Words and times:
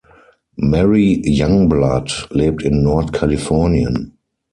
Mary 0.57 1.21
Youngblood 1.27 2.25
lebt 2.31 2.63
in 2.63 2.81
Nordkalifornien. 2.81 4.17